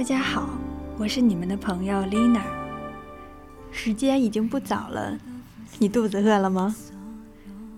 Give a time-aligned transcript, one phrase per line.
[0.00, 0.48] 大家好，
[0.96, 2.40] 我是你们的朋友 Lina。
[3.70, 5.14] 时间已经不早了，
[5.78, 6.74] 你肚子饿了吗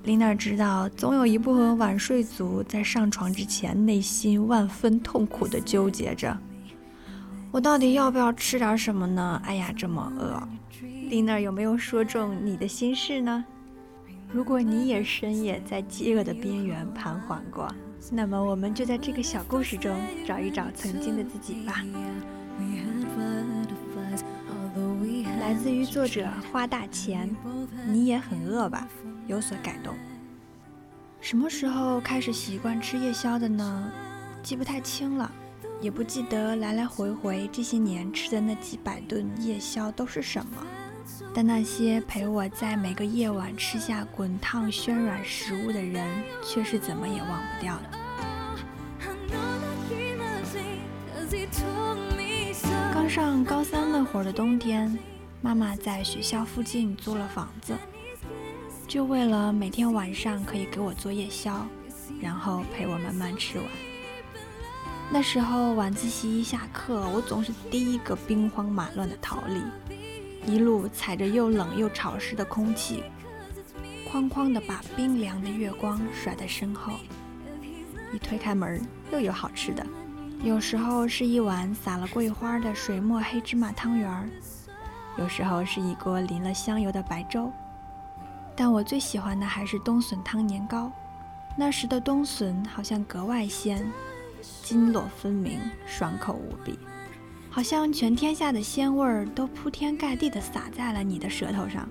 [0.04, 6.38] ？Lina 知道，总有一部分晚睡族在上床之前内心万分痛苦地纠结着：
[7.50, 9.42] 我到底要不要吃点什么呢？
[9.44, 10.40] 哎呀，这么饿
[11.10, 13.44] ！Lina 有没有说中你的心事呢？
[14.30, 17.68] 如果你也深夜在饥饿的边缘彷徨过，
[18.10, 21.84] 那么我们就在这个小故事中找一找曾经的自己吧。
[25.40, 27.28] 来自于作者花大钱，
[27.86, 28.88] 你也很饿吧？
[29.26, 29.94] 有所改动。
[31.20, 33.90] 什么时候开始习惯吃夜宵的呢？
[34.42, 35.30] 记不太清了，
[35.80, 40.66] 也不记得来来回回这些年吃的那几百顿夜宵都是什么。
[41.34, 46.06] 但那些陪我在每个夜晚吃下滚烫暄软食物的人，
[46.42, 48.01] 却是怎么也忘不掉的。
[53.14, 54.98] 上高三那会儿的冬天，
[55.42, 57.76] 妈妈在学校附近租了房子，
[58.88, 61.66] 就为了每天晚上可以给我做夜宵，
[62.22, 63.66] 然后陪我慢慢吃完。
[65.10, 70.50] 那时候晚自习一下课，我总是第一个兵荒马乱的逃离。
[70.50, 73.04] 一路踩着又冷又潮湿的空气，
[74.10, 76.94] 哐哐地把冰凉的月光甩在身后。
[78.14, 78.80] 一推开门，
[79.12, 79.86] 又有好吃的，
[80.42, 84.28] 有时候是一碗撒了桂花的水墨黑芝麻汤圆儿，
[85.16, 87.48] 有时候是一锅淋了香油的白粥。
[88.56, 90.90] 但我最喜欢的还是冬笋汤年糕。
[91.56, 93.88] 那时的冬笋好像格外鲜，
[94.64, 96.76] 筋络分明，爽口无比。
[97.48, 101.88] 好像全天下的鲜味儿都铺天盖地地洒在了你的舌头上。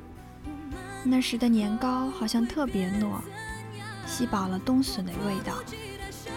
[1.05, 3.21] 那时的年糕好像特别糯，
[4.05, 5.53] 吸饱了冬笋的味道，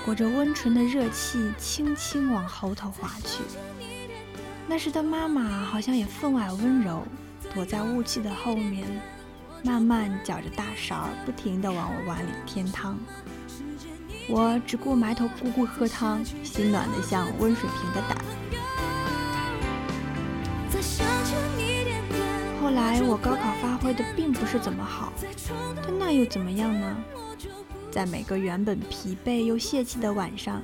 [0.04, 3.42] 裹着温醇的热气，轻轻往喉头滑去。
[4.68, 7.02] 那时的妈妈好像也分外温柔，
[7.54, 8.86] 躲在雾气的后面，
[9.62, 12.98] 慢慢搅着大勺，不停地往我碗里添汤。
[14.28, 18.18] 我只顾埋头咕咕喝汤，心暖得像温水瓶的胆。
[22.60, 25.10] 后来我高考发挥的并不是怎么好，
[25.82, 26.96] 但那又怎么样呢？
[27.94, 30.60] 在每个原本疲惫又泄气的晚上，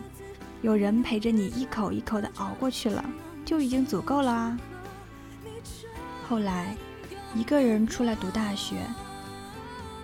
[0.63, 3.05] 有人陪着你一口一口的熬过去了，
[3.45, 4.59] 就已经足够了啊。
[6.29, 6.75] 后来，
[7.33, 8.75] 一个人出来读大学，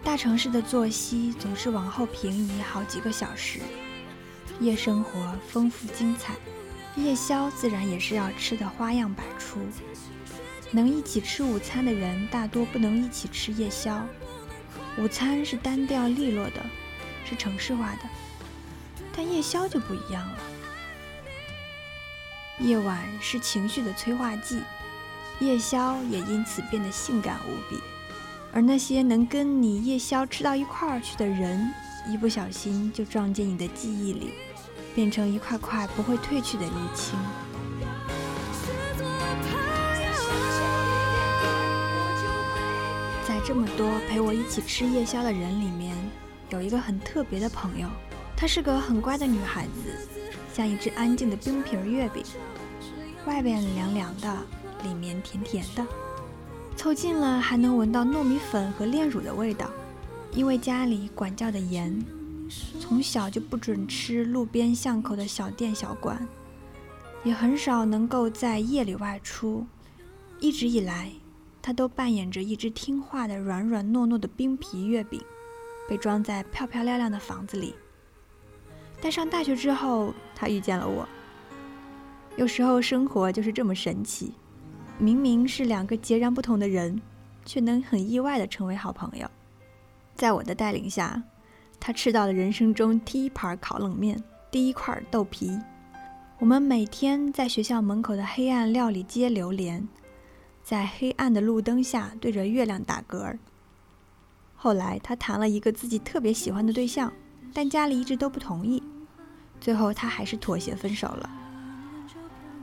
[0.05, 3.59] 大城市的作息总是往后平移好几个小时，
[4.61, 6.33] 夜生活丰富精彩，
[6.95, 9.59] 夜宵自然也是要吃的花样百出。
[10.71, 14.07] 能一起吃午餐的人，大多不能一起吃夜宵。
[14.97, 16.65] 午餐是单调利落的，
[17.29, 18.03] 是城市化的，
[19.15, 20.39] 但夜宵就不一样了。
[22.61, 24.63] 夜晚是情绪的催化剂，
[25.41, 27.83] 夜宵也因此变得性感无比。
[28.53, 31.71] 而那些能跟你夜宵吃到一块儿去的人，
[32.09, 34.33] 一不小心就撞进你的记忆里，
[34.95, 37.19] 变成一块块不会褪去的沥青。
[43.27, 45.95] 在这么多陪我一起吃夜宵的人里面，
[46.51, 47.89] 有一个很特别的朋友，
[48.37, 50.09] 她是个很乖的女孩子，
[50.55, 52.23] 像一只安静的冰皮月饼，
[53.27, 54.37] 外边凉凉的，
[54.85, 55.85] 里面甜甜的，
[56.77, 59.71] 凑近了还能闻到糯米粉和炼乳的味道。
[60.33, 62.05] 因为家里管教的严，
[62.79, 66.29] 从小就不准吃路边巷口的小店小馆，
[67.25, 69.67] 也很少能够在夜里外出，
[70.39, 71.11] 一直以来。
[71.63, 75.21] 他都扮演着一只听话的软软糯糯的冰皮月饼，
[75.89, 77.75] 被装在漂漂亮亮的房子里。
[79.01, 81.07] 但上大学之后，他遇见了我。
[82.37, 84.33] 有时候生活就是这么神奇，
[84.99, 87.01] 明明是两个截然不同的人，
[87.45, 89.31] 却能很意外的成为好朋友。
[90.15, 91.23] 在我的带领下，
[91.79, 95.59] 他吃到了人生中第一盘烤冷面，第一块豆皮。
[96.39, 99.87] 我们每天在学校门口的黑暗料理街流连。
[100.63, 103.39] 在黑暗的路灯下对着月亮打嗝儿。
[104.67, 107.13] 后来他谈了一个自己特别喜欢的对象，
[107.55, 108.83] 但家里一直都不同意。
[109.61, 111.31] 最后他还是妥协分手了。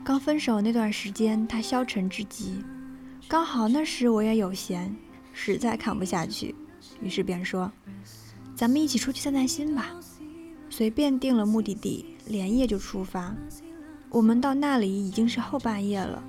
[0.04, 2.62] 刚分手那段时间，他消沉至极。
[3.26, 4.94] 刚好那时我也有闲，
[5.32, 6.54] 实在看不下去，
[7.02, 7.72] 于是便说
[8.54, 9.92] ：“咱们一起出去散散心吧。”
[10.70, 13.34] 随便定了目的地，连夜就出发。
[14.10, 16.22] 我们到那里已经是后半夜了。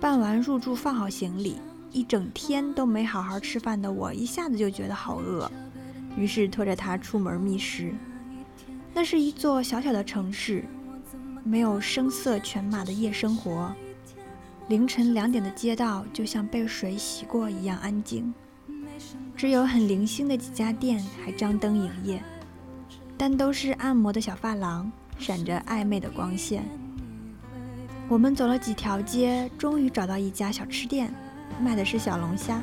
[0.00, 1.58] 办完入住，放好行李，
[1.92, 5.50] 一整天都没好好吃饭的我，一下子就觉得好饿，
[6.16, 7.92] 于是拖着他出门觅食。
[8.94, 10.64] 那是一座小小的城市，
[11.42, 13.74] 没有声色犬马的夜生活。
[14.68, 18.32] 凌晨两点的街道就像被水洗过一样安静，
[19.36, 22.22] 只有很零星的几家店还张灯营业，
[23.16, 26.64] 但都是按摩的小发廊，闪着暧昧的光线。
[28.08, 31.12] 我们走了几条街，终于找到一家小吃店，
[31.60, 32.60] 卖的是小龙虾，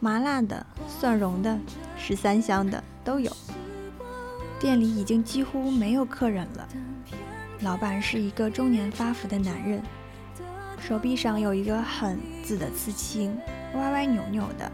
[0.00, 1.58] 麻辣的、蒜蓉的、
[1.96, 3.30] 十三香的都有。
[4.58, 6.68] 店里已经几乎没有客人了。
[7.60, 9.82] 老板是一个中年发福的男人，
[10.80, 13.38] 手臂上有一个“狠”字的刺青，
[13.74, 14.70] 歪歪扭扭的，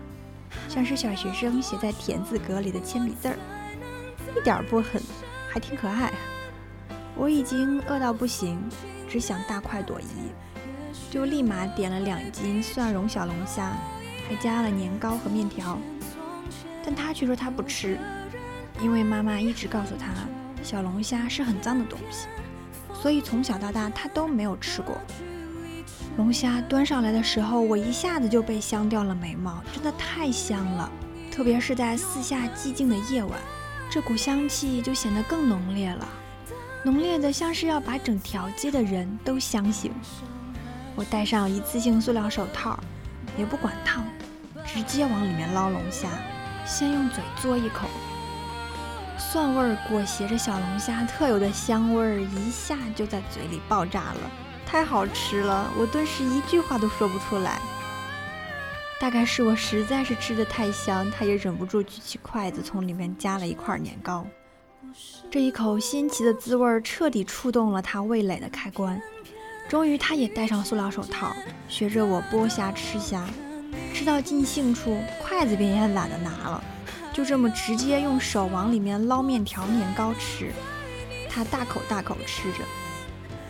[0.68, 3.36] 像是小学生写在田字格里的铅笔字儿，
[4.36, 5.02] 一点儿不狠，
[5.48, 6.12] 还挺可爱。
[7.14, 8.58] 我已经饿到不行。
[9.08, 10.04] 只想大快朵颐，
[11.10, 13.76] 就立马点了两斤蒜蓉小龙虾，
[14.28, 15.78] 还加了年糕和面条。
[16.84, 17.98] 但他却说他不吃，
[18.80, 20.12] 因为妈妈一直告诉他，
[20.62, 22.28] 小龙虾是很脏的东西，
[22.94, 24.96] 所以从小到大他都没有吃过。
[26.16, 30.90] 龙虾端上来的时候，我一下子就被香掉了眉毛，真的太香了，
[31.30, 33.38] 特别是在四下寂静的夜晚，
[33.90, 36.08] 这股香气就显得更浓烈了。
[36.84, 39.92] 浓烈的，像是要把整条街的人都香醒。
[40.96, 42.78] 我戴上一次性塑料手套，
[43.38, 44.02] 也不管烫，
[44.64, 46.08] 直接往里面捞龙虾，
[46.64, 47.86] 先用嘴嘬一口，
[49.18, 54.30] 蒜味儿裹挟着小龙虾特有的香味儿，一下就在嘴里爆炸了，
[54.64, 55.70] 太好吃了！
[55.78, 57.60] 我顿时一句话都说不出来。
[58.98, 64.26] 大概是我实在是吃的太香，他也忍不住举起筷子，从里面夹了一块年糕。
[65.30, 68.98] 这一口新奇的滋味彻底触动了他味蕾的开关，
[69.68, 71.34] 终于他也戴上塑料手套，
[71.68, 73.26] 学着我剥虾吃虾，
[73.92, 76.62] 吃到尽兴处，筷子便也懒得拿了，
[77.12, 80.52] 就这么直接用手往里面捞面条、年糕吃。
[81.28, 82.58] 他大口大口吃着，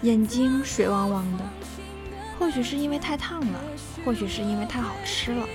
[0.02, 1.44] 眼睛水汪汪的，
[2.38, 3.60] 或许是因为太烫了，
[4.04, 5.46] 或许是因为太好吃了，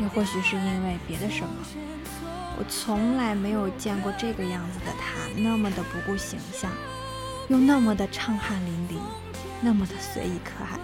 [0.00, 1.48] 也或许是因为别的什么。
[2.56, 6.70] 我从来没有见过这个样子的他，那么的不顾形象，
[7.48, 9.00] 又那么的畅汗淋漓，
[9.60, 10.78] 那么的随意可爱。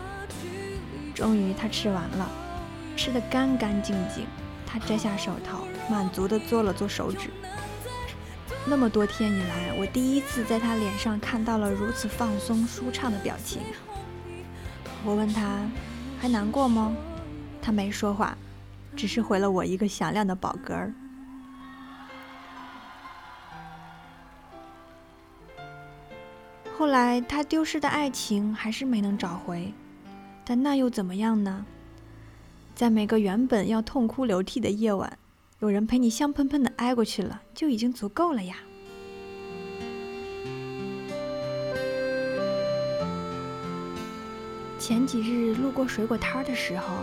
[1.15, 2.31] 终于他吃完了，
[2.97, 4.27] 吃得干干净净。
[4.67, 7.31] 他摘下手套，满足地做了做手指。
[8.67, 13.63] 那么多天以来，我第一次在他脸上看到了如此放松舒畅的表情。
[15.05, 15.61] 我问他，
[16.21, 16.95] 还难过吗？
[17.63, 18.37] 他没说话，
[18.95, 20.93] 只是回了我一个响亮的饱嗝儿。
[26.81, 29.75] 后来，他丢失的爱情还是没能找回，
[30.47, 31.67] 但那又怎么样呢？
[32.75, 35.19] 在每个原本要痛哭流涕的夜晚，
[35.59, 38.57] 有人陪你香喷喷的挨过去了，就已经足够了呀。
[44.79, 46.95] 前几日路过水果摊的时候，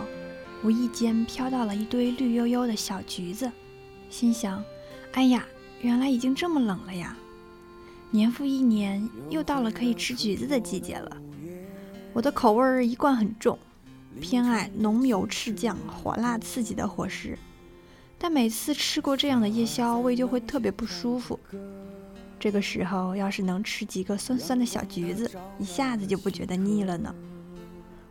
[0.64, 3.48] 无意间飘到了一堆绿油油的小橘子，
[4.10, 4.60] 心想：
[5.12, 5.46] 哎呀，
[5.82, 7.16] 原来已经这么冷了呀！
[8.10, 11.16] 年复一年，又到了可以吃橘子的季节了。
[12.12, 13.58] 我的口味儿一贯很重，
[14.20, 17.38] 偏爱浓油赤酱、火辣刺激的伙食。
[18.18, 21.38] 但每次吃过这样的夜宵，胃就会特别不舒服。
[22.40, 27.14] 这个时候，要是能吃几个酸酸的小橘子，一下子就不觉得腻了呢。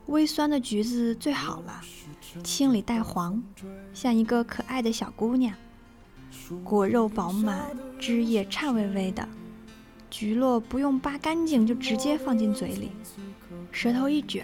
[0.06, 1.82] 微酸的橘子最好了，
[2.44, 3.42] 青里带黄，
[3.94, 5.54] 像一个可爱的小姑娘。
[6.64, 9.28] 果肉饱满，汁液颤巍巍的。
[10.20, 12.90] 橘络不用扒干净就直接放进嘴里，
[13.72, 14.44] 舌头一卷，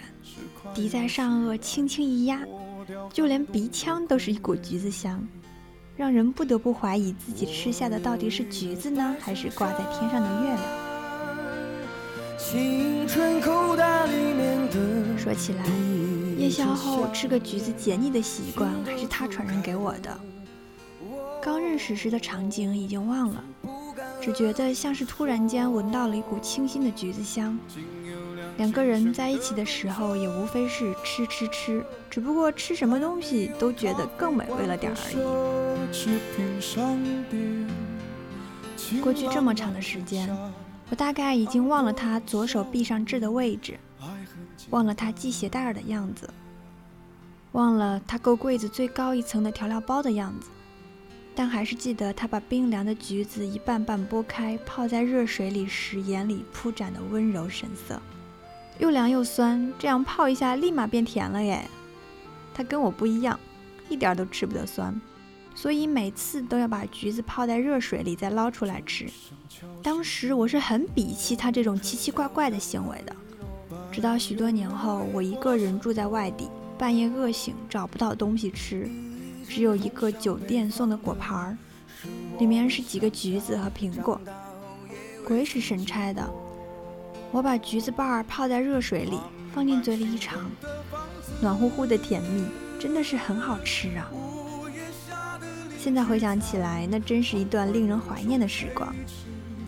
[0.71, 2.43] 抵在上颚轻轻一压，
[3.11, 5.27] 就连鼻腔都是一股橘子香，
[5.97, 10.61] 让人不得不怀疑自己吃下的到底是橘子呢，还是挂在天上的月亮。
[15.17, 15.65] 说起来，
[16.37, 20.19] 夜宵后吃个橘子解腻的习惯还是他传染给我的。
[21.41, 23.43] 刚认识时的场景已经忘了。
[24.23, 27.59] 只觉得像是突然间闻到了一股清新的橘子香。
[28.55, 35.15] 两个人在一起的时候，也无非是吃吃吃，只不过吃什么东西都觉得更美味了点而已。
[39.01, 40.33] 过去这么长的时间，
[40.89, 43.77] 我大概已经忘了他左手臂上痣的位置，
[44.69, 46.29] 忘了他系鞋带的样子，
[47.51, 50.47] 忘了他够柜子最高一层的调料包的样子。
[51.35, 57.99] 但还是记得他把冰凉的橘子一瓣瓣剥开，泡在热水里时眼里铺展的温柔神色，
[58.77, 61.67] 又凉又酸，这样泡一下立马变甜了耶。
[62.53, 63.39] 他跟我不一样，
[63.89, 64.93] 一点都吃不得酸，
[65.55, 69.07] 所以每次都要把橘子泡在热水里再捞出来吃。
[69.81, 73.15] 当时我是很鄙弃他这种奇奇怪怪的行为的。
[73.91, 76.47] 直到许多年后，我一个人住在外地，
[76.77, 78.87] 半夜饿醒找不到东西吃，
[79.47, 81.57] 只有一个酒店送的果盘儿，
[82.39, 84.19] 里面是几个橘子和苹果。
[85.25, 86.27] 鬼使神差的，
[87.31, 89.19] 我把橘子瓣儿泡在热水里，
[89.53, 90.49] 放进嘴里一尝，
[91.41, 92.43] 暖乎乎的甜蜜，
[92.79, 94.09] 真的是很好吃啊！
[95.79, 98.93] 现在回想起来，那真是一段令人怀念的时光。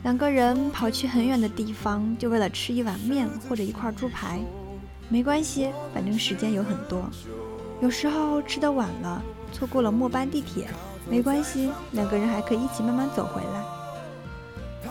[0.03, 4.39] 两个人跑去很远的地方，就为了吃一碗面或者一块猪排，
[5.09, 7.09] 没关系，反正时间有很多。
[7.81, 9.23] 有时候吃的晚了，
[9.55, 10.67] 错过了末班地铁，
[11.09, 13.63] 没关系，两个人还可以一起慢慢走回来。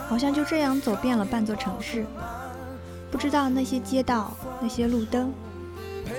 [0.07, 2.03] 好像就这样走遍了半座城市，
[3.11, 5.31] 不知道那些街道、那些路灯、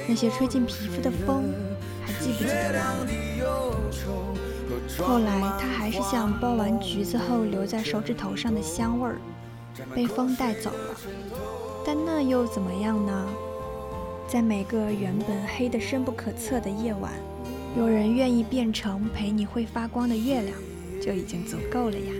[0.06, 1.42] 那些吹进皮肤的风，
[2.04, 2.80] 还记不记得
[5.00, 5.08] 我们？
[5.08, 9.18] 后来，他还是像剥完橘子后留在手指头上的香味儿，
[9.92, 10.94] 被风带走了。
[11.84, 13.26] 但那又怎么样呢？
[14.28, 17.12] 在每个原本黑得深不可测的夜晚，
[17.76, 20.56] 有人愿意变成陪你会发光的月亮，
[20.98, 22.12] 就已经足够了呀。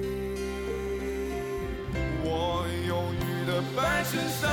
[2.23, 2.67] 我
[3.47, 4.51] 的白衬衫。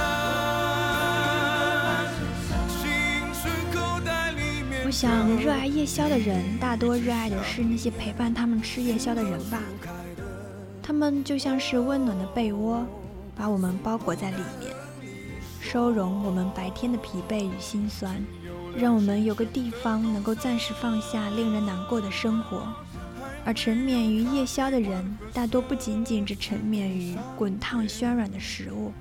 [4.85, 9.59] 我想，热爱夜宵的人大多热爱的是那些陪伴他们吃夜宵的人吧。
[10.81, 12.85] 他们就像是温暖的被窝，
[13.35, 14.71] 把我们包裹在里面，
[15.59, 18.15] 收容我们白天的疲惫与心酸，
[18.77, 22.67] 让我们有个地方能够暂时放下令人难过的生活。
[23.45, 28.93] 而沉湎于夜宵的人，大多不仅仅只沉湎于滚烫暄软的食物，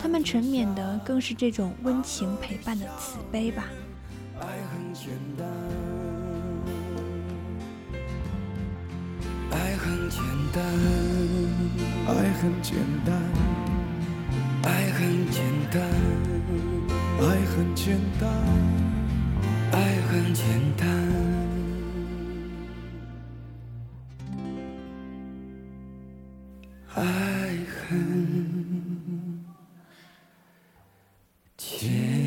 [0.00, 3.64] 他们沉湎的更是这种温情陪伴的慈悲吧。
[4.40, 5.46] 爱很简单，
[9.50, 10.62] 爱很简单，
[12.06, 13.20] 爱很简单，
[14.62, 15.82] 爱很简单，
[17.22, 18.28] 爱很简单。
[19.70, 20.44] 爱很简
[20.76, 20.88] 单。
[26.94, 27.02] 爱
[27.88, 27.96] 很
[31.56, 32.21] 简单。